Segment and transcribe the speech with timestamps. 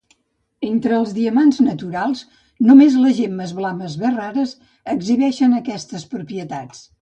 [0.67, 2.23] Entre els diamants naturals,
[2.69, 4.55] només les gemmes blaves més rares
[4.95, 6.83] exhibeixen aquestes propietats.